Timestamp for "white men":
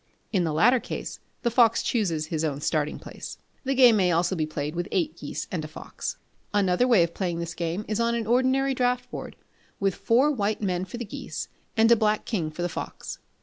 10.31-10.85